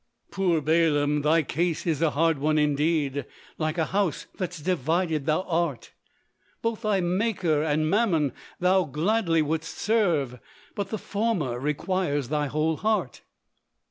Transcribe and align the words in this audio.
Poor 0.31 0.61
Balaam, 0.61 1.21
thy 1.21 1.43
case 1.43 1.85
is 1.85 2.01
a 2.01 2.09
hard 2.09 2.39
one 2.39 2.57
indeed; 2.57 3.23
Like 3.59 3.77
a 3.77 3.85
house 3.93 4.25
that's 4.35 4.59
divided 4.59 5.27
thou 5.27 5.43
art; 5.43 5.91
Both 6.63 6.81
thy 6.81 7.01
Maker 7.01 7.61
and 7.61 7.87
Mammon 7.87 8.33
thou 8.59 8.85
gladly 8.85 9.43
would'st 9.43 9.77
serve, 9.77 10.39
But 10.73 10.89
the 10.89 10.97
former 10.97 11.59
requires 11.59 12.29
thy 12.29 12.47
whole 12.47 12.77
heart. 12.77 13.21